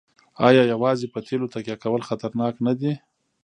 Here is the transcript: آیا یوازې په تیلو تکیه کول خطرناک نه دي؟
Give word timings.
آیا 0.47 0.63
یوازې 0.73 1.05
په 1.13 1.19
تیلو 1.27 1.51
تکیه 1.53 1.75
کول 1.83 2.01
خطرناک 2.09 2.55
نه 2.67 2.73
دي؟ 2.79 2.91